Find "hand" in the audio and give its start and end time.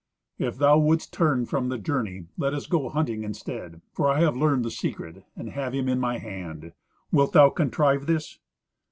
6.17-6.71